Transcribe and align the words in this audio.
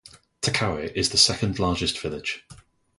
Takaue 0.41 0.91
is 0.95 1.11
the 1.11 1.17
second 1.19 1.59
largest 1.59 1.99
village. 1.99 2.43